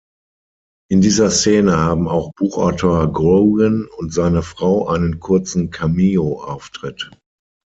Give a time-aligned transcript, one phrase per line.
[0.89, 7.11] In dieser Szene haben auch Buchautor Grogan und seine Frau einen kurzen Cameo-Auftritt.